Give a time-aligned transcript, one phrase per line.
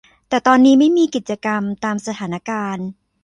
[0.29, 2.87] แต่ตอนนี้ไม่มีกิจกรรม ตามสถานการณ์